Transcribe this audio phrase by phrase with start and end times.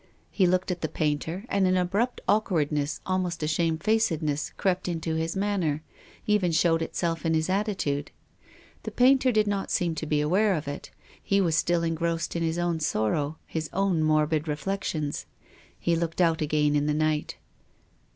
[0.31, 5.13] He looked at the painter, and an abrupt awkwardness, almost a shamefaced ness, crept into
[5.13, 5.83] his manner,
[6.25, 8.09] even showed itself in his attitude.
[8.81, 10.89] The painter did not seem to be aware of it.
[11.21, 15.27] He was still engrossed in his own sorrow, his own morbid reflections.
[15.77, 17.35] He looked out again in the night.